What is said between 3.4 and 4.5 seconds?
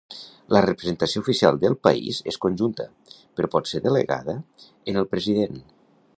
pot ser delegada